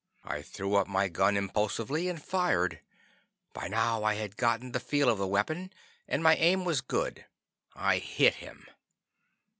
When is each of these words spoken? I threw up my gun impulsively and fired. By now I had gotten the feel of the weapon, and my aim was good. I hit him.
I 0.23 0.41
threw 0.41 0.73
up 0.77 0.87
my 0.87 1.09
gun 1.09 1.37
impulsively 1.37 2.09
and 2.09 2.19
fired. 2.19 2.81
By 3.53 3.67
now 3.67 4.03
I 4.03 4.15
had 4.15 4.35
gotten 4.35 4.71
the 4.71 4.79
feel 4.79 5.07
of 5.09 5.19
the 5.19 5.27
weapon, 5.27 5.71
and 6.07 6.23
my 6.23 6.33
aim 6.37 6.65
was 6.65 6.81
good. 6.81 7.25
I 7.75 7.99
hit 7.99 8.33
him. 8.37 8.65